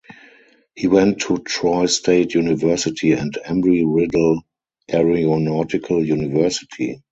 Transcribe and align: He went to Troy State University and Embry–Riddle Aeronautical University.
He 0.73 0.87
went 0.87 1.19
to 1.19 1.37
Troy 1.37 1.85
State 1.85 2.33
University 2.33 3.11
and 3.11 3.31
Embry–Riddle 3.33 4.41
Aeronautical 4.91 6.03
University. 6.03 6.99